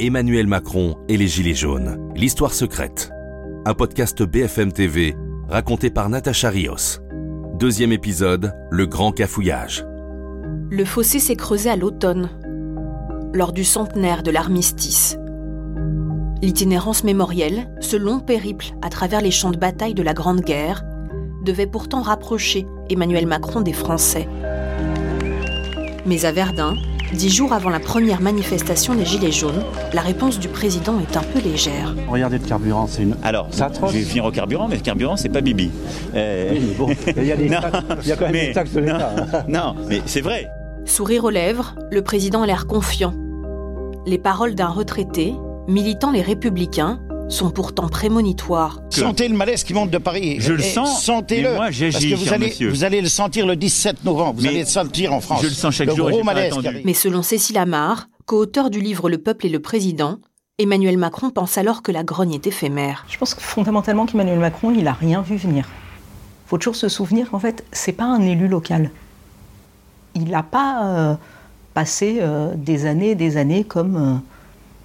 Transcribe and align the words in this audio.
Emmanuel 0.00 0.48
Macron 0.48 0.96
et 1.08 1.16
les 1.16 1.28
Gilets 1.28 1.54
jaunes. 1.54 2.12
L'histoire 2.16 2.52
secrète. 2.52 3.10
Un 3.64 3.74
podcast 3.74 4.24
BFM 4.24 4.72
TV 4.72 5.14
raconté 5.48 5.88
par 5.88 6.08
Natacha 6.08 6.50
Rios. 6.50 6.98
Deuxième 7.60 7.92
épisode, 7.92 8.52
le 8.72 8.86
grand 8.86 9.12
cafouillage. 9.12 9.86
Le 10.68 10.84
fossé 10.84 11.20
s'est 11.20 11.36
creusé 11.36 11.70
à 11.70 11.76
l'automne, 11.76 12.28
lors 13.32 13.52
du 13.52 13.62
centenaire 13.62 14.24
de 14.24 14.32
l'armistice. 14.32 15.16
L'itinérance 16.42 17.04
mémorielle, 17.04 17.70
ce 17.78 17.96
long 17.96 18.18
périple 18.18 18.74
à 18.82 18.88
travers 18.88 19.20
les 19.20 19.30
champs 19.30 19.52
de 19.52 19.58
bataille 19.58 19.94
de 19.94 20.02
la 20.02 20.12
Grande 20.12 20.40
Guerre, 20.40 20.82
devait 21.44 21.68
pourtant 21.68 22.02
rapprocher 22.02 22.66
Emmanuel 22.90 23.28
Macron 23.28 23.60
des 23.60 23.72
Français. 23.72 24.28
Mais 26.04 26.24
à 26.24 26.32
Verdun, 26.32 26.74
dix 27.12 27.30
jours 27.30 27.52
avant 27.52 27.70
la 27.70 27.80
première 27.80 28.20
manifestation 28.20 28.94
des 28.94 29.04
Gilets 29.04 29.32
jaunes, 29.32 29.62
la 29.92 30.00
réponse 30.00 30.38
du 30.38 30.48
président 30.48 30.94
est 31.00 31.16
un 31.16 31.22
peu 31.22 31.40
légère. 31.40 31.94
Regardez 32.08 32.38
le 32.38 32.44
carburant, 32.46 32.86
c'est 32.86 33.02
une. 33.02 33.16
Alors, 33.22 33.48
je 33.52 33.92
vais 33.92 34.02
finir 34.02 34.24
au 34.24 34.30
carburant, 34.30 34.68
mais 34.68 34.76
le 34.76 34.82
carburant, 34.82 35.16
c'est 35.16 35.28
pas 35.28 35.40
Bibi. 35.40 35.70
Euh... 36.14 36.50
Oui, 36.52 36.74
bon, 36.76 36.88
il 37.16 37.24
y 37.24 37.32
a, 37.32 37.36
des 37.36 37.48
non, 37.48 37.60
taxes, 37.60 37.78
il 38.02 38.08
y 38.08 38.12
a 38.12 38.16
quand 38.16 38.24
même 38.24 38.32
mais- 38.32 38.46
des 38.48 38.52
taxes 38.52 38.72
de 38.72 38.80
l'État. 38.80 39.14
hein. 39.16 39.42
Non, 39.48 39.74
mais 39.88 40.02
c'est 40.06 40.20
vrai. 40.20 40.48
Sourire 40.86 41.24
aux 41.24 41.30
lèvres, 41.30 41.74
le 41.90 42.02
président 42.02 42.42
a 42.42 42.46
l'air 42.46 42.66
confiant. 42.66 43.14
Les 44.06 44.18
paroles 44.18 44.54
d'un 44.54 44.68
retraité, 44.68 45.34
militant 45.66 46.10
les 46.10 46.20
républicains, 46.22 47.00
sont 47.28 47.50
pourtant 47.50 47.88
prémonitoires. 47.88 48.80
Que- 48.90 48.96
Sentez 49.00 49.28
le 49.28 49.36
malaise 49.36 49.64
qui 49.64 49.74
monte 49.74 49.90
de 49.90 49.98
Paris. 49.98 50.36
Je 50.40 50.52
le 50.52 50.62
sens, 50.62 51.02
Sentez-le. 51.02 51.54
moi, 51.54 51.70
j'agis, 51.70 52.10
Parce 52.10 52.22
que 52.22 52.28
vous 52.28 52.32
allez, 52.34 52.46
monsieur. 52.46 52.68
vous 52.70 52.84
allez 52.84 53.00
le 53.00 53.08
sentir 53.08 53.46
le 53.46 53.56
17 53.56 54.04
novembre. 54.04 54.34
Vous 54.36 54.42
Mais 54.42 54.48
allez 54.50 54.60
le 54.60 54.66
sentir 54.66 55.12
en 55.12 55.20
France. 55.20 55.40
je 55.42 55.48
le 55.48 55.52
sens 55.54 55.74
chaque 55.74 55.90
jour 55.94 56.08
et 56.10 56.12
gros 56.12 56.22
malaise. 56.22 56.54
Mais 56.84 56.94
selon 56.94 57.22
Cécile 57.22 57.58
Amar, 57.58 58.08
co-auteur 58.26 58.70
du 58.70 58.80
livre 58.80 59.08
Le 59.10 59.18
peuple 59.18 59.46
et 59.46 59.48
le 59.48 59.60
président, 59.60 60.18
Emmanuel 60.58 60.98
Macron 60.98 61.30
pense 61.30 61.58
alors 61.58 61.82
que 61.82 61.90
la 61.90 62.04
grogne 62.04 62.34
est 62.34 62.46
éphémère. 62.46 63.04
Je 63.08 63.18
pense 63.18 63.34
que 63.34 63.40
fondamentalement 63.42 64.06
qu'Emmanuel 64.06 64.38
Macron, 64.38 64.72
il 64.76 64.84
n'a 64.84 64.92
rien 64.92 65.20
vu 65.22 65.36
venir. 65.36 65.66
faut 66.46 66.58
toujours 66.58 66.76
se 66.76 66.88
souvenir 66.88 67.30
qu'en 67.30 67.40
fait, 67.40 67.64
c'est 67.72 67.92
pas 67.92 68.04
un 68.04 68.20
élu 68.20 68.46
local. 68.46 68.90
Il 70.14 70.26
n'a 70.30 70.44
pas 70.44 70.84
euh, 70.84 71.14
passé 71.72 72.18
euh, 72.20 72.52
des 72.54 72.86
années 72.86 73.10
et 73.10 73.14
des 73.16 73.36
années 73.36 73.64
comme 73.64 73.96
euh, 73.96 74.14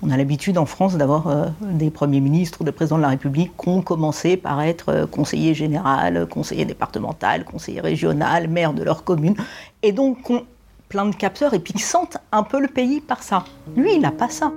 on 0.02 0.10
a 0.10 0.18
l'habitude 0.18 0.58
en 0.58 0.66
France 0.66 0.96
d'avoir 0.96 1.28
euh, 1.28 1.48
des 1.62 1.90
premiers 1.90 2.22
ministres 2.22 2.62
ou 2.62 2.64
des 2.64 2.72
présidents 2.72 2.98
de 2.98 3.02
la 3.02 3.10
République 3.10 3.52
qui 3.62 3.70
ont 3.70 3.82
commencé 3.82 4.38
par 4.38 4.62
être 4.62 4.90
euh, 4.90 5.06
conseiller 5.06 5.54
général, 5.54 6.28
conseiller 6.28 6.66
départemental, 6.66 7.44
conseiller 7.44 7.82
régional, 7.82 8.48
maire 8.48 8.74
de 8.74 8.84
leur 8.84 9.04
commune, 9.04 9.36
et 9.84 9.92
donc 9.92 10.24
qui 10.24 10.34
ont 10.34 10.46
plein 10.88 11.06
de 11.06 11.16
capteurs 11.16 11.54
et 11.54 11.60
puis 11.60 11.74
qui 11.74 11.82
sentent 11.82 12.18
un 12.32 12.44
peu 12.44 12.60
le 12.60 12.68
pays 12.68 13.02
par 13.02 13.24
ça. 13.24 13.44
Lui, 13.76 13.94
il 13.94 14.02
n'a 14.02 14.12
pas 14.12 14.30
ça. 14.30 14.52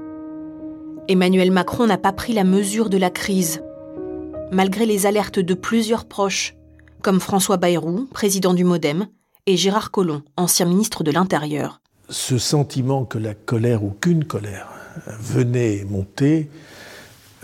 Emmanuel 1.08 1.50
Macron 1.50 1.86
n'a 1.86 1.98
pas 1.98 2.12
pris 2.12 2.32
la 2.32 2.44
mesure 2.44 2.88
de 2.88 2.96
la 2.96 3.10
crise. 3.10 3.62
Malgré 4.52 4.86
les 4.86 5.06
alertes 5.06 5.40
de 5.40 5.54
plusieurs 5.54 6.04
proches, 6.04 6.54
comme 7.02 7.20
François 7.20 7.56
Bayrou, 7.56 8.06
président 8.12 8.54
du 8.54 8.64
Modem, 8.64 9.06
et 9.46 9.56
Gérard 9.56 9.90
Collomb, 9.90 10.22
ancien 10.36 10.66
ministre 10.66 11.02
de 11.02 11.10
l'Intérieur. 11.10 11.80
ce 12.08 12.38
sentiment 12.38 13.04
que 13.04 13.18
la 13.18 13.34
colère 13.34 13.82
ou 13.82 13.90
qu'une 13.90 14.24
colère 14.24 14.81
venait 15.20 15.84
monter, 15.88 16.48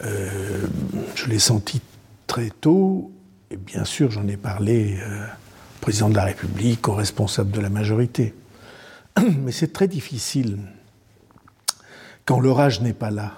euh, 0.05 0.67
je 1.15 1.27
l'ai 1.27 1.39
senti 1.39 1.81
très 2.27 2.51
tôt, 2.51 3.11
et 3.51 3.57
bien 3.57 3.85
sûr 3.85 4.11
j'en 4.11 4.27
ai 4.29 4.37
parlé 4.37 4.99
euh, 5.01 5.25
au 5.25 5.81
président 5.81 6.09
de 6.09 6.17
la 6.17 6.25
République, 6.25 6.89
aux 6.89 6.95
responsables 6.95 7.51
de 7.51 7.61
la 7.61 7.71
majorité. 7.71 8.35
Mais 9.45 9.53
c'est 9.53 9.73
très 9.73 9.89
difficile 9.89 10.59
quand 12.25 12.41
l'orage 12.41 12.81
n'est 12.81 12.93
pas 12.93 13.11
là. 13.11 13.33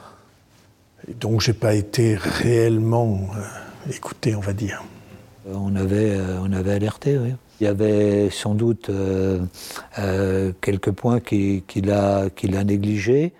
Et 1.09 1.15
donc 1.15 1.41
j'ai 1.41 1.53
pas 1.55 1.75
été 1.75 2.17
réellement 2.17 3.31
euh, 3.37 3.91
écouté, 3.93 4.35
on 4.35 4.41
va 4.41 4.53
dire. 4.53 4.83
On 5.53 5.75
avait, 5.75 6.11
euh, 6.11 6.39
on 6.43 6.53
avait 6.53 6.73
alerté, 6.73 7.17
oui. 7.19 7.35
Il 7.61 7.65
y 7.65 7.67
avait 7.67 8.31
sans 8.31 8.55
doute 8.55 8.89
euh, 8.89 9.39
euh, 9.99 10.53
quelques 10.63 10.93
points 10.93 11.21
qui- 11.21 11.63
qu'il 11.69 11.91
a, 11.91 12.31
qu'il 12.31 12.57
a 12.57 12.65
négligés, 12.65 13.33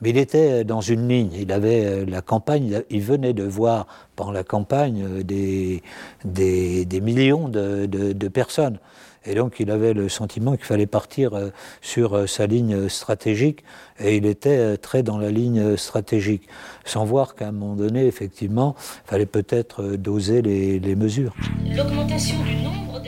mais 0.00 0.10
il 0.10 0.18
était 0.18 0.64
dans 0.64 0.80
une 0.80 1.08
ligne. 1.08 1.30
Il 1.38 1.52
avait 1.52 1.84
euh, 1.84 2.04
la 2.06 2.22
campagne, 2.22 2.82
il 2.90 3.00
venait 3.02 3.32
de 3.32 3.44
voir 3.44 3.86
pendant 4.16 4.32
la 4.32 4.44
campagne 4.44 5.04
euh, 5.06 5.22
des, 5.22 5.82
des, 6.24 6.84
des 6.84 7.00
millions 7.00 7.48
de, 7.48 7.86
de- 7.86 8.12
de 8.12 8.28
personnes. 8.28 8.78
Et 9.26 9.34
donc 9.34 9.56
il 9.60 9.70
avait 9.70 9.92
le 9.92 10.08
sentiment 10.08 10.56
qu'il 10.56 10.64
fallait 10.64 10.86
partir 10.86 11.34
euh, 11.34 11.50
sur 11.82 12.14
euh, 12.16 12.26
sa 12.26 12.46
ligne 12.46 12.88
stratégique, 12.88 13.64
et 13.98 14.16
il 14.16 14.24
était 14.24 14.56
euh, 14.56 14.76
très 14.78 15.02
dans 15.02 15.18
la 15.18 15.30
ligne 15.30 15.76
stratégique, 15.76 16.44
sans 16.86 17.04
voir 17.04 17.34
qu'à 17.34 17.48
un 17.48 17.52
moment 17.52 17.74
donné, 17.76 18.06
effectivement, 18.06 18.74
il 19.06 19.10
fallait 19.10 19.26
peut-être 19.26 19.82
euh, 19.82 19.96
doser 19.98 20.40
les- 20.40 20.78
les 20.80 20.96
mesures. 20.96 21.34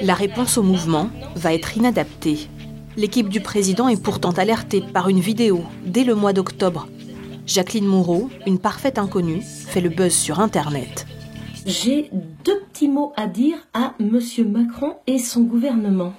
La 0.03 0.15
réponse 0.15 0.59
au 0.59 0.63
mouvement 0.63 1.09
va 1.35 1.55
être 1.55 1.79
inadaptée. 1.79 2.49
L'équipe 2.97 3.29
du 3.31 3.41
président 3.41 3.89
est 3.89 4.03
pourtant 4.03 4.33
alertée 4.33 4.83
par 4.83 5.09
une 5.09 5.21
vidéo 5.21 5.63
dès 5.87 6.05
le 6.05 6.15
mois 6.15 6.33
d'octobre. 6.33 6.89
Jacqueline 7.47 7.87
Moreau, 7.87 8.29
une 8.47 8.59
parfaite 8.59 8.99
inconnue, 8.99 9.41
fait 9.43 9.81
le 9.81 9.89
buzz 9.89 10.13
sur 10.13 10.41
Internet. 10.41 11.07
J'ai 11.65 12.11
deux 12.45 12.61
petits 12.71 12.89
mots 12.89 13.13
à 13.17 13.27
dire 13.27 13.57
à 13.73 13.95
Monsieur 13.99 14.45
Macron 14.45 14.95
et 15.07 15.19
son 15.19 15.43
gouvernement. 15.43 16.13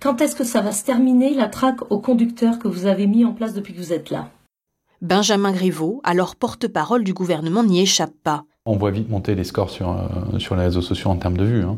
Quand 0.00 0.20
est-ce 0.20 0.34
que 0.34 0.44
ça 0.44 0.60
va 0.60 0.72
se 0.72 0.84
terminer, 0.84 1.32
la 1.32 1.46
traque 1.48 1.90
aux 1.90 2.00
conducteurs 2.00 2.58
que 2.58 2.68
vous 2.68 2.86
avez 2.86 3.06
mis 3.06 3.24
en 3.24 3.32
place 3.32 3.54
depuis 3.54 3.72
que 3.72 3.78
vous 3.78 3.92
êtes 3.92 4.10
là? 4.10 4.30
Benjamin 5.00 5.52
Griveaux, 5.52 6.00
alors 6.02 6.34
porte-parole 6.34 7.04
du 7.04 7.14
gouvernement, 7.14 7.62
n'y 7.62 7.80
échappe 7.80 8.14
pas. 8.22 8.44
On 8.66 8.76
voit 8.76 8.90
vite 8.90 9.08
monter 9.08 9.34
les 9.34 9.44
scores 9.44 9.70
sur, 9.70 9.90
euh, 9.90 10.38
sur 10.38 10.56
les 10.56 10.62
réseaux 10.64 10.82
sociaux 10.82 11.10
en 11.10 11.16
termes 11.16 11.36
de 11.36 11.44
vues. 11.44 11.62
hein. 11.62 11.76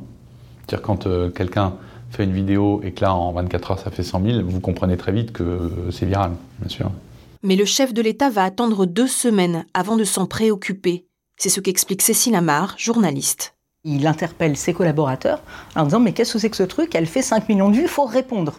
C'est-à-dire 0.66 0.82
quand 0.82 1.06
euh, 1.06 1.30
quelqu'un 1.30 1.74
fait 2.10 2.24
une 2.24 2.32
vidéo 2.32 2.80
et 2.82 2.92
que 2.92 3.02
là 3.02 3.14
en 3.14 3.32
24 3.32 3.70
heures 3.70 3.78
ça 3.78 3.90
fait 3.90 4.02
100 4.02 4.22
000, 4.22 4.42
vous 4.44 4.60
comprenez 4.60 4.96
très 4.96 5.12
vite 5.12 5.32
que 5.32 5.42
euh, 5.42 5.90
c'est 5.90 6.06
viral, 6.06 6.32
bien 6.60 6.68
sûr. 6.68 6.90
Mais 7.42 7.56
le 7.56 7.64
chef 7.64 7.92
de 7.94 8.02
l'État 8.02 8.30
va 8.30 8.44
attendre 8.44 8.86
deux 8.86 9.06
semaines 9.06 9.66
avant 9.74 9.96
de 9.96 10.04
s'en 10.04 10.26
préoccuper. 10.26 11.06
C'est 11.36 11.48
ce 11.48 11.60
qu'explique 11.60 12.02
Cécile 12.02 12.34
Amar, 12.34 12.74
journaliste. 12.78 13.54
Il 13.84 14.06
interpelle 14.06 14.56
ses 14.56 14.72
collaborateurs 14.72 15.42
en 15.76 15.84
disant 15.84 16.00
Mais 16.00 16.12
qu'est-ce 16.12 16.32
que 16.32 16.38
c'est 16.38 16.50
que 16.50 16.56
ce 16.56 16.62
truc? 16.62 16.94
Elle 16.94 17.06
fait 17.06 17.22
5 17.22 17.48
millions 17.48 17.68
de 17.68 17.76
vues, 17.76 17.82
il 17.82 17.88
faut 17.88 18.06
répondre. 18.06 18.58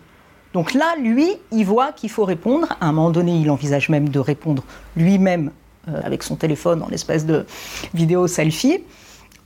Donc 0.54 0.74
là, 0.74 0.96
lui, 1.02 1.28
il 1.52 1.66
voit 1.66 1.92
qu'il 1.92 2.10
faut 2.10 2.24
répondre. 2.24 2.68
À 2.80 2.88
un 2.88 2.92
moment 2.92 3.10
donné, 3.10 3.38
il 3.38 3.50
envisage 3.50 3.90
même 3.90 4.10
de 4.10 4.20
répondre 4.20 4.64
lui-même 4.96 5.52
euh, 5.90 6.02
avec 6.04 6.24
son 6.24 6.36
téléphone 6.36 6.82
en 6.82 6.90
espèce 6.90 7.26
de 7.26 7.46
vidéo 7.94 8.28
selfie. 8.28 8.80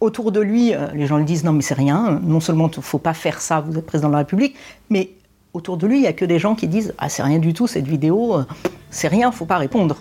Autour 0.01 0.31
de 0.31 0.39
lui, 0.39 0.73
euh, 0.73 0.87
les 0.95 1.05
gens 1.05 1.17
lui 1.17 1.25
disent 1.25 1.43
Non, 1.43 1.53
mais 1.53 1.61
c'est 1.61 1.75
rien. 1.75 2.19
Non 2.23 2.39
seulement 2.39 2.69
il 2.73 2.79
ne 2.79 2.83
faut 2.83 2.97
pas 2.97 3.13
faire 3.13 3.39
ça, 3.39 3.61
vous 3.61 3.77
êtes 3.77 3.85
président 3.85 4.07
de 4.09 4.13
la 4.13 4.19
République, 4.19 4.55
mais 4.89 5.11
autour 5.53 5.77
de 5.77 5.85
lui, 5.85 5.97
il 5.97 6.01
n'y 6.01 6.07
a 6.07 6.13
que 6.13 6.25
des 6.25 6.39
gens 6.39 6.55
qui 6.55 6.67
disent 6.67 6.93
Ah, 6.97 7.07
c'est 7.07 7.21
rien 7.23 7.37
du 7.39 7.53
tout, 7.53 7.67
cette 7.67 7.87
vidéo, 7.87 8.35
euh, 8.35 8.43
c'est 8.89 9.07
rien, 9.07 9.27
il 9.27 9.31
ne 9.31 9.35
faut 9.35 9.45
pas 9.45 9.59
répondre. 9.59 9.97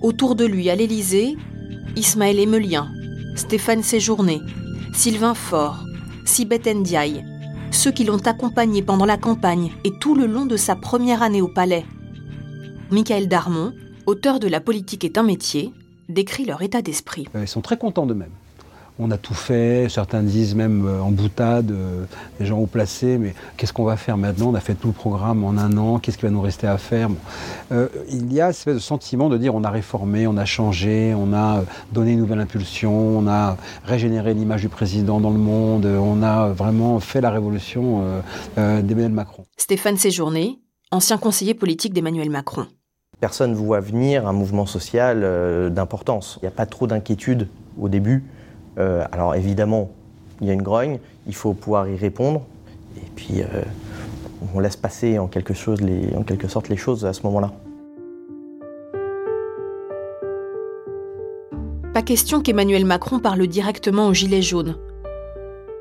Autour 0.00 0.34
de 0.36 0.46
lui, 0.46 0.70
à 0.70 0.74
l'Élysée, 0.74 1.36
Ismaël 1.96 2.40
Emelien, 2.40 2.88
Stéphane 3.36 3.82
Séjourné, 3.82 4.40
Sylvain 4.94 5.34
Faure, 5.34 5.84
Sibeth 6.24 6.66
Ndiaye, 6.66 7.22
ceux 7.70 7.90
qui 7.92 8.04
l'ont 8.04 8.26
accompagné 8.26 8.80
pendant 8.82 9.04
la 9.06 9.18
campagne 9.18 9.70
et 9.84 9.92
tout 10.00 10.14
le 10.14 10.26
long 10.26 10.46
de 10.46 10.56
sa 10.56 10.76
première 10.76 11.22
année 11.22 11.42
au 11.42 11.48
palais. 11.48 11.84
Michael 12.90 13.28
Darmon, 13.28 13.72
auteur 14.06 14.40
de 14.40 14.48
La 14.48 14.60
politique 14.60 15.04
est 15.04 15.18
un 15.18 15.22
métier, 15.22 15.72
décrit 16.08 16.46
leur 16.46 16.62
état 16.62 16.80
d'esprit. 16.82 17.26
Euh, 17.34 17.42
Ils 17.42 17.48
sont 17.48 17.60
très 17.60 17.76
contents 17.76 18.06
d'eux-mêmes. 18.06 18.32
On 18.98 19.10
a 19.10 19.16
tout 19.16 19.34
fait, 19.34 19.88
certains 19.88 20.22
disent 20.22 20.54
même 20.54 20.86
euh, 20.86 21.00
en 21.00 21.10
boutade, 21.10 21.70
euh, 21.70 22.04
des 22.38 22.46
gens 22.46 22.58
haut 22.58 22.66
placés, 22.66 23.18
mais 23.18 23.34
qu'est-ce 23.56 23.72
qu'on 23.72 23.84
va 23.84 23.96
faire 23.96 24.16
maintenant? 24.16 24.50
On 24.50 24.54
a 24.54 24.60
fait 24.60 24.74
tout 24.74 24.88
le 24.88 24.92
programme 24.92 25.44
en 25.44 25.56
un 25.56 25.76
an, 25.78 25.98
qu'est-ce 25.98 26.18
qui 26.18 26.24
va 26.24 26.30
nous 26.30 26.42
rester 26.42 26.66
à 26.66 26.76
faire? 26.78 27.08
Bon. 27.08 27.16
Euh, 27.72 27.88
Il 28.10 28.32
y 28.32 28.40
a 28.40 28.52
ce 28.52 28.78
sentiment 28.78 29.28
de 29.28 29.38
dire 29.38 29.54
on 29.54 29.64
a 29.64 29.70
réformé, 29.70 30.26
on 30.26 30.36
a 30.36 30.44
changé, 30.44 31.14
on 31.16 31.32
a 31.32 31.64
donné 31.90 32.12
une 32.12 32.18
nouvelle 32.18 32.40
impulsion, 32.40 32.92
on 32.92 33.26
a 33.26 33.56
régénéré 33.84 34.34
l'image 34.34 34.60
du 34.60 34.68
président 34.68 35.20
dans 35.20 35.30
le 35.30 35.38
monde, 35.38 35.86
on 35.86 36.22
a 36.22 36.48
vraiment 36.48 37.00
fait 37.00 37.20
la 37.20 37.30
révolution 37.30 38.02
euh, 38.02 38.20
euh, 38.58 38.82
d'Emmanuel 38.82 39.12
Macron. 39.12 39.44
Stéphane 39.56 39.96
Séjourné, 39.96 40.58
ancien 40.90 41.18
conseiller 41.18 41.54
politique 41.54 41.94
d'Emmanuel 41.94 42.30
Macron. 42.30 42.66
Personne 43.20 43.52
ne 43.52 43.56
voit 43.56 43.80
venir 43.80 44.26
un 44.26 44.32
mouvement 44.32 44.66
social 44.66 45.20
euh, 45.22 45.70
d'importance. 45.70 46.38
Il 46.42 46.44
n'y 46.44 46.48
a 46.48 46.52
pas 46.52 46.66
trop 46.66 46.86
d'inquiétude 46.86 47.48
au 47.80 47.88
début. 47.88 48.24
Euh, 48.78 49.04
alors 49.12 49.34
évidemment, 49.34 49.90
il 50.40 50.48
y 50.48 50.50
a 50.50 50.54
une 50.54 50.62
grogne, 50.62 50.98
il 51.26 51.34
faut 51.34 51.52
pouvoir 51.54 51.88
y 51.88 51.96
répondre. 51.96 52.42
Et 52.96 53.10
puis, 53.14 53.42
euh, 53.42 53.62
on 54.54 54.60
laisse 54.60 54.76
passer 54.76 55.18
en 55.18 55.26
quelque, 55.28 55.52
en 56.16 56.22
quelque 56.22 56.48
sorte 56.48 56.68
les 56.68 56.76
choses 56.76 57.04
à 57.04 57.12
ce 57.12 57.22
moment-là. 57.24 57.52
Pas 61.94 62.02
question 62.02 62.40
qu'Emmanuel 62.40 62.86
Macron 62.86 63.18
parle 63.18 63.46
directement 63.46 64.08
aux 64.08 64.14
Gilets 64.14 64.42
jaunes. 64.42 64.76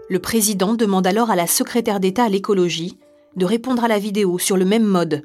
Le 0.09 0.19
président 0.19 0.73
demande 0.73 1.07
alors 1.07 1.31
à 1.31 1.37
la 1.37 1.47
secrétaire 1.47 2.01
d'État 2.01 2.25
à 2.25 2.29
l'écologie 2.29 2.97
de 3.37 3.45
répondre 3.45 3.83
à 3.83 3.87
la 3.87 3.97
vidéo 3.97 4.37
sur 4.37 4.57
le 4.57 4.65
même 4.65 4.83
mode. 4.83 5.23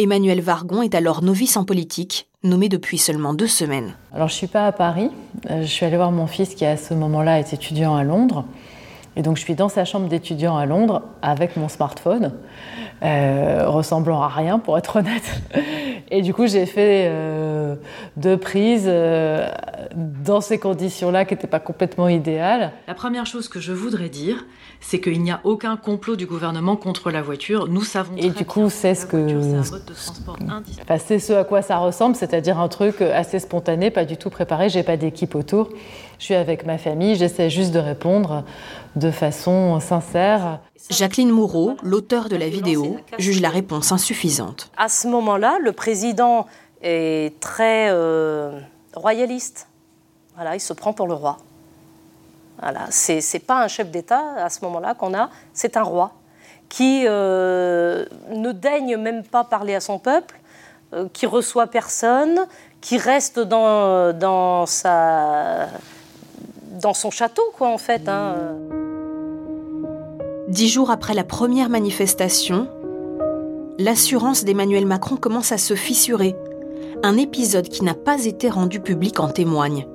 Emmanuel 0.00 0.40
Vargon 0.40 0.82
est 0.82 0.94
alors 0.94 1.24
novice 1.24 1.56
en 1.56 1.64
politique, 1.64 2.28
nommé 2.44 2.68
depuis 2.68 2.98
seulement 2.98 3.34
deux 3.34 3.48
semaines. 3.48 3.96
Alors 4.14 4.28
je 4.28 4.34
suis 4.34 4.46
pas 4.46 4.64
à 4.64 4.70
Paris, 4.70 5.10
euh, 5.50 5.62
je 5.62 5.66
suis 5.66 5.84
allée 5.84 5.96
voir 5.96 6.12
mon 6.12 6.28
fils 6.28 6.54
qui 6.54 6.64
à 6.64 6.76
ce 6.76 6.94
moment-là 6.94 7.40
est 7.40 7.52
étudiant 7.52 7.96
à 7.96 8.04
Londres. 8.04 8.44
Et 9.16 9.22
donc 9.22 9.38
je 9.38 9.42
suis 9.42 9.56
dans 9.56 9.68
sa 9.68 9.84
chambre 9.84 10.06
d'étudiant 10.06 10.56
à 10.56 10.66
Londres 10.66 11.02
avec 11.20 11.56
mon 11.56 11.68
smartphone, 11.68 12.32
euh, 13.02 13.64
ressemblant 13.66 14.22
à 14.22 14.28
rien 14.28 14.60
pour 14.60 14.78
être 14.78 15.00
honnête. 15.00 15.42
Et 16.10 16.22
du 16.22 16.32
coup 16.32 16.46
j'ai 16.46 16.66
fait 16.66 17.06
euh, 17.08 17.76
deux 18.16 18.36
prises 18.36 18.86
euh, 18.86 19.48
dans 19.94 20.40
ces 20.40 20.58
conditions-là 20.58 21.24
qui 21.24 21.34
n'étaient 21.34 21.46
pas 21.46 21.60
complètement 21.60 22.08
idéales. 22.08 22.72
La 22.86 22.94
première 22.94 23.26
chose 23.26 23.48
que 23.48 23.60
je 23.60 23.72
voudrais 23.72 24.08
dire, 24.08 24.46
c'est 24.80 25.00
qu'il 25.00 25.22
n'y 25.22 25.30
a 25.30 25.40
aucun 25.44 25.76
complot 25.76 26.16
du 26.16 26.26
gouvernement 26.26 26.76
contre 26.76 27.10
la 27.10 27.20
voiture. 27.20 27.68
Nous 27.68 27.82
savons. 27.82 28.16
Et 28.16 28.30
du 28.30 28.44
coup 28.44 28.70
c'est 28.70 28.94
ce 28.94 29.06
que, 29.06 29.60
enfin, 30.80 30.98
c'est 30.98 31.18
ce 31.18 31.32
à 31.34 31.44
quoi 31.44 31.62
ça 31.62 31.78
ressemble, 31.78 32.16
c'est-à-dire 32.16 32.58
un 32.58 32.68
truc 32.68 33.02
assez 33.02 33.38
spontané, 33.38 33.90
pas 33.90 34.04
du 34.04 34.16
tout 34.16 34.30
préparé. 34.30 34.68
J'ai 34.68 34.82
pas 34.82 34.96
d'équipe 34.96 35.34
autour. 35.34 35.68
Je 36.18 36.24
suis 36.24 36.34
avec 36.34 36.66
ma 36.66 36.78
famille, 36.78 37.14
j'essaie 37.14 37.48
juste 37.48 37.72
de 37.72 37.78
répondre 37.78 38.44
de 38.96 39.10
façon 39.10 39.80
sincère. 39.80 40.60
Jacqueline 40.90 41.30
Moureau, 41.30 41.76
l'auteur 41.82 42.28
de 42.28 42.36
la 42.36 42.48
vidéo, 42.48 42.98
juge 43.18 43.40
la 43.40 43.50
réponse 43.50 43.92
insuffisante. 43.92 44.70
À 44.76 44.88
ce 44.88 45.06
moment-là, 45.08 45.58
le 45.60 45.72
président 45.72 46.46
est 46.82 47.38
très 47.40 47.88
euh, 47.90 48.60
royaliste. 48.94 49.68
Voilà, 50.34 50.54
il 50.54 50.60
se 50.60 50.72
prend 50.72 50.92
pour 50.92 51.06
le 51.06 51.14
roi. 51.14 51.38
Voilà, 52.60 52.86
c'est, 52.90 53.20
c'est 53.20 53.38
pas 53.38 53.62
un 53.62 53.68
chef 53.68 53.90
d'État 53.90 54.34
à 54.36 54.48
ce 54.48 54.64
moment-là 54.64 54.94
qu'on 54.94 55.14
a, 55.14 55.30
c'est 55.52 55.76
un 55.76 55.82
roi 55.82 56.12
qui 56.68 57.04
euh, 57.06 58.04
ne 58.30 58.52
daigne 58.52 58.96
même 58.96 59.22
pas 59.22 59.44
parler 59.44 59.74
à 59.74 59.80
son 59.80 59.98
peuple, 59.98 60.38
euh, 60.92 61.08
qui 61.12 61.26
reçoit 61.26 61.66
personne, 61.66 62.46
qui 62.80 62.98
reste 62.98 63.38
dans, 63.38 64.12
dans 64.12 64.66
sa 64.66 65.68
dans 66.78 66.94
son 66.94 67.10
château, 67.10 67.42
quoi, 67.56 67.68
en 67.68 67.78
fait. 67.78 68.08
Hein. 68.08 68.36
Dix 70.48 70.70
jours 70.70 70.90
après 70.90 71.12
la 71.12 71.24
première 71.24 71.68
manifestation, 71.68 72.68
l'assurance 73.78 74.46
d'Emmanuel 74.46 74.86
Macron 74.86 75.16
commence 75.16 75.52
à 75.52 75.58
se 75.58 75.74
fissurer. 75.74 76.34
Un 77.02 77.18
épisode 77.18 77.68
qui 77.68 77.84
n'a 77.84 77.92
pas 77.92 78.24
été 78.24 78.48
rendu 78.48 78.80
public 78.80 79.20
en 79.20 79.28
témoigne. 79.28 79.86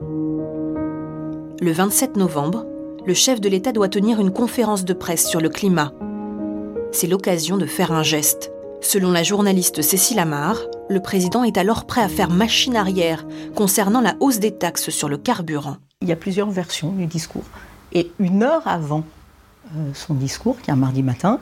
Le 1.60 1.72
27 1.72 2.18
novembre, 2.18 2.68
le 3.04 3.16
chef 3.16 3.42
de 3.42 3.50
l'État 3.50 3.72
doit 3.72 3.90
tenir 3.90 4.20
une 4.20 4.32
conférence 4.32 4.86
de 4.86 4.94
presse 4.94 5.28
sur 5.28 5.42
le 5.42 5.50
climat. 5.50 5.92
C'est 6.92 7.08
l'occasion 7.08 7.58
de 7.58 7.66
faire 7.66 7.92
un 7.92 8.04
geste. 8.04 8.52
Selon 8.80 9.12
la 9.12 9.24
journaliste 9.24 9.82
Cécile 9.82 10.20
Amar, 10.20 10.58
le 10.88 11.02
président 11.02 11.44
est 11.44 11.58
alors 11.58 11.86
prêt 11.86 12.04
à 12.04 12.10
faire 12.10 12.30
machine 12.30 12.76
arrière 12.76 13.26
concernant 13.56 14.02
la 14.02 14.16
hausse 14.20 14.38
des 14.38 14.52
taxes 14.52 14.92
sur 14.92 15.10
le 15.10 15.18
carburant. 15.18 15.78
Il 16.04 16.10
y 16.10 16.12
a 16.12 16.16
plusieurs 16.16 16.52
versions 16.52 16.92
du 16.92 17.08
discours. 17.08 17.46
Et 17.92 18.12
une 18.20 18.44
heure 18.44 18.68
avant 18.68 19.04
son 19.94 20.14
discours, 20.14 20.60
qui 20.62 20.70
est 20.70 20.74
un 20.74 20.78
mardi 20.78 21.04
matin, 21.04 21.40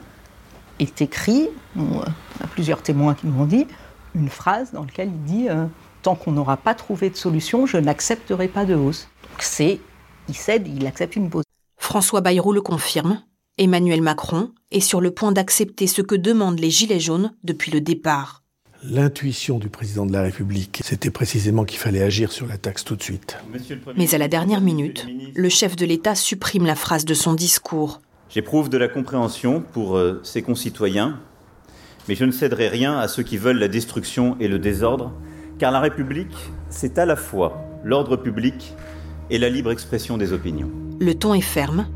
est 0.80 1.02
écrit, 1.02 1.50
on 1.78 2.02
a 2.02 2.48
plusieurs 2.52 2.82
témoins 2.82 3.14
qui 3.14 3.28
nous 3.28 3.38
l'ont 3.38 3.46
dit, 3.46 3.68
une 4.16 4.30
phrase 4.30 4.72
dans 4.72 4.84
laquelle 4.84 5.10
il 5.10 5.24
dit 5.24 5.50
euh, 5.50 5.66
Tant 6.02 6.16
qu'on 6.16 6.32
n'aura 6.32 6.58
pas 6.58 6.74
trouvé 6.74 7.12
de 7.12 7.16
solution, 7.16 7.68
je 7.68 7.78
n'accepterai 7.78 8.48
pas 8.48 8.66
de 8.66 8.74
hausse. 8.74 9.08
Donc 9.24 9.42
c'est, 9.42 9.80
il 10.28 10.36
cède, 10.36 10.68
il 10.68 10.88
accepte 10.88 11.16
une 11.16 11.30
pause. 11.30 11.44
François 11.78 12.22
Bayrou 12.22 12.54
le 12.54 12.62
confirme. 12.62 13.22
Emmanuel 13.58 14.02
Macron 14.02 14.52
est 14.72 14.80
sur 14.80 15.00
le 15.00 15.12
point 15.12 15.32
d'accepter 15.32 15.86
ce 15.86 16.02
que 16.02 16.16
demandent 16.16 16.60
les 16.60 16.72
Gilets 16.72 17.00
jaunes 17.00 17.34
depuis 17.44 17.72
le 17.72 17.82
départ. 17.82 18.42
L'intuition 18.84 19.60
du 19.60 19.70
président 19.70 20.08
de 20.08 20.14
la 20.14 20.24
République, 20.24 20.82
c'était 20.84 21.12
précisément 21.12 21.66
qu'il 21.66 21.78
fallait 21.78 22.02
agir 22.02 22.32
sur 22.32 22.48
la 22.48 22.58
taxe 22.58 22.84
tout 22.84 22.96
de 22.96 23.04
suite. 23.04 23.38
Mais 23.96 24.16
à 24.16 24.18
la 24.18 24.28
dernière 24.28 24.62
minute, 24.62 25.06
le 25.36 25.50
chef 25.50 25.76
de 25.76 25.86
l'État 25.86 26.16
supprime 26.16 26.66
la 26.66 26.76
phrase 26.76 27.06
de 27.06 27.14
son 27.14 27.36
discours. 27.36 28.02
J'éprouve 28.34 28.70
de 28.70 28.78
la 28.78 28.88
compréhension 28.88 29.60
pour 29.60 29.98
euh, 29.98 30.22
ses 30.24 30.42
concitoyens, 30.42 31.20
mais 32.08 32.16
je 32.16 32.24
ne 32.24 32.32
céderai 32.32 32.70
rien 32.70 32.98
à 32.98 33.10
ceux 33.10 33.24
qui 33.24 33.36
veulent 33.36 33.60
la 33.60 33.68
destruction 33.68 34.38
et 34.40 34.48
le 34.48 34.58
désordre, 34.58 35.12
car 35.60 35.70
la 35.70 35.82
République, 35.82 36.34
c'est 36.70 36.98
à 36.98 37.06
la 37.06 37.18
fois 37.18 37.62
l'ordre 37.84 38.16
public 38.16 38.74
et 39.30 39.38
la 39.38 39.50
libre 39.50 39.70
expression 39.70 40.18
des 40.18 40.32
opinions. 40.32 40.72
Le 41.02 41.14
ton 41.14 41.34
est 41.34 41.42
ferme. 41.42 41.88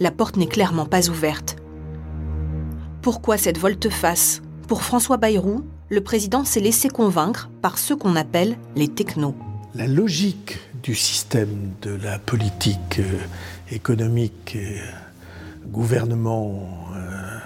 La 0.00 0.10
porte 0.10 0.38
n'est 0.38 0.46
clairement 0.46 0.86
pas 0.86 1.10
ouverte. 1.10 1.56
Pourquoi 3.02 3.36
cette 3.36 3.58
volte-face? 3.58 4.40
Pour 4.68 4.82
François 4.82 5.18
Bayrou, 5.18 5.66
le 5.90 6.00
président 6.00 6.46
s'est 6.46 6.60
laissé 6.60 6.88
convaincre 6.88 7.50
par 7.60 7.76
ceux 7.76 7.96
qu'on 7.96 8.16
appelle 8.16 8.56
les 8.74 8.88
technos. 8.88 9.34
La 9.74 9.86
logique 9.86 10.58
du 10.82 10.94
système 10.94 11.72
de 11.82 11.90
la 11.90 12.18
politique 12.18 13.00
euh, 13.00 13.18
économique, 13.70 14.56
euh, 14.56 14.80
gouvernement, 15.70 16.68
euh, 16.94 17.38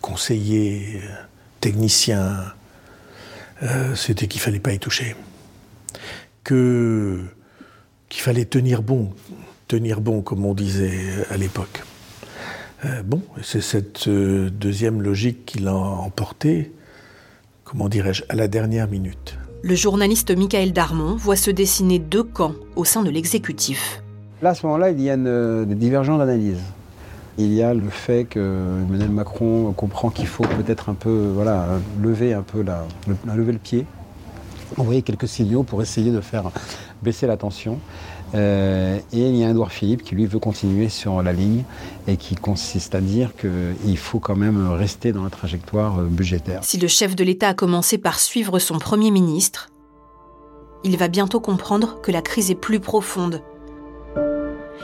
conseiller, 0.00 1.00
euh, 1.02 1.08
technicien, 1.60 2.36
euh, 3.62 3.94
c'était 3.94 4.26
qu'il 4.26 4.40
fallait 4.40 4.60
pas 4.60 4.72
y 4.72 4.78
toucher. 4.78 5.14
Que 6.44 7.20
qu'il 8.08 8.22
fallait 8.22 8.44
tenir 8.44 8.82
bon, 8.82 9.12
tenir 9.68 10.00
bon 10.00 10.20
comme 10.22 10.44
on 10.44 10.54
disait 10.54 11.24
à 11.30 11.36
l'époque. 11.36 11.82
Euh, 12.84 13.02
bon, 13.02 13.22
c'est 13.42 13.60
cette 13.60 14.08
euh, 14.08 14.50
deuxième 14.50 15.02
logique 15.02 15.44
qui 15.44 15.58
l'a 15.58 15.76
emporté, 15.76 16.72
comment 17.64 17.88
dirais-je, 17.88 18.24
à 18.28 18.34
la 18.34 18.48
dernière 18.48 18.88
minute. 18.88 19.38
Le 19.62 19.74
journaliste 19.74 20.34
Michael 20.34 20.72
Darmon 20.72 21.14
voit 21.16 21.36
se 21.36 21.50
dessiner 21.50 21.98
deux 21.98 22.24
camps 22.24 22.54
au 22.76 22.84
sein 22.86 23.02
de 23.02 23.10
l'exécutif. 23.10 24.02
Là, 24.40 24.50
à 24.50 24.54
ce 24.54 24.64
moment-là, 24.64 24.90
il 24.90 25.00
y 25.00 25.10
a 25.10 25.14
une, 25.14 25.66
des 25.66 25.74
divergences 25.74 26.18
d'analyse. 26.18 26.58
Il 27.40 27.54
y 27.54 27.62
a 27.62 27.72
le 27.72 27.88
fait 27.88 28.26
que 28.26 28.82
Emmanuel 28.86 29.08
Macron 29.08 29.72
comprend 29.72 30.10
qu'il 30.10 30.26
faut 30.26 30.44
peut-être 30.44 30.90
un 30.90 30.94
peu, 30.94 31.30
voilà, 31.34 31.68
lever 31.98 32.34
un 32.34 32.42
peu 32.42 32.60
la, 32.60 32.84
le, 33.06 33.16
lever 33.34 33.52
le 33.52 33.58
pied, 33.58 33.86
envoyer 34.76 35.00
quelques 35.00 35.26
signaux 35.26 35.62
pour 35.62 35.80
essayer 35.80 36.10
de 36.10 36.20
faire 36.20 36.50
baisser 37.00 37.26
la 37.26 37.38
tension. 37.38 37.78
Euh, 38.34 38.98
et 39.14 39.26
il 39.26 39.36
y 39.36 39.42
a 39.42 39.48
Edouard 39.48 39.72
Philippe 39.72 40.02
qui 40.02 40.14
lui 40.14 40.26
veut 40.26 40.38
continuer 40.38 40.90
sur 40.90 41.22
la 41.22 41.32
ligne 41.32 41.64
et 42.06 42.18
qui 42.18 42.34
consiste 42.34 42.94
à 42.94 43.00
dire 43.00 43.30
qu'il 43.34 43.96
faut 43.96 44.20
quand 44.20 44.36
même 44.36 44.68
rester 44.72 45.12
dans 45.12 45.24
la 45.24 45.30
trajectoire 45.30 46.00
euh, 46.00 46.04
budgétaire. 46.04 46.60
Si 46.62 46.76
le 46.76 46.88
chef 46.88 47.16
de 47.16 47.24
l'État 47.24 47.48
a 47.48 47.54
commencé 47.54 47.96
par 47.96 48.20
suivre 48.20 48.58
son 48.58 48.78
Premier 48.78 49.10
ministre, 49.10 49.70
il 50.84 50.98
va 50.98 51.08
bientôt 51.08 51.40
comprendre 51.40 52.02
que 52.02 52.12
la 52.12 52.20
crise 52.20 52.50
est 52.50 52.54
plus 52.54 52.80
profonde. 52.80 53.42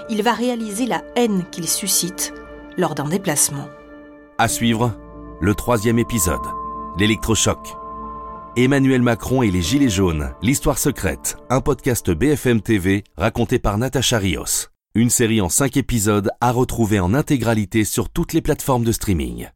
Il 0.09 0.23
va 0.23 0.33
réaliser 0.33 0.87
la 0.87 1.05
haine 1.17 1.45
qu'il 1.53 1.69
suscite 1.69 2.33
lors 2.77 2.95
d'un 2.95 3.09
déplacement. 3.09 3.69
À 4.39 4.49
suivre, 4.49 4.93
le 5.41 5.55
troisième 5.55 5.99
épisode, 5.99 6.47
l'électrochoc. 6.99 7.59
Emmanuel 8.57 9.03
Macron 9.03 9.43
et 9.43 9.51
les 9.51 9.63
Gilets 9.63 9.91
jaunes, 9.91 10.33
l'histoire 10.43 10.79
secrète, 10.79 11.37
un 11.51 11.61
podcast 11.61 12.11
BFM 12.11 12.61
TV 12.61 13.05
raconté 13.17 13.59
par 13.59 13.77
Natacha 13.77 14.19
Rios. 14.19 14.69
Une 14.95 15.11
série 15.11 15.43
en 15.43 15.51
cinq 15.51 15.77
épisodes 15.77 16.31
à 16.41 16.53
retrouver 16.53 17.01
en 17.01 17.13
intégralité 17.13 17.85
sur 17.85 18.09
toutes 18.09 18.33
les 18.33 18.41
plateformes 18.41 18.85
de 18.85 18.93
streaming. 18.93 19.49